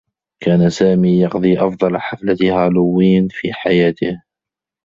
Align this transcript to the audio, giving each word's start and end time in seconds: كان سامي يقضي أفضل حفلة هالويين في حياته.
كان 0.43 0.69
سامي 0.69 1.19
يقضي 1.21 1.59
أفضل 1.67 1.97
حفلة 1.97 2.37
هالويين 2.41 3.27
في 3.31 3.53
حياته. 3.53 4.21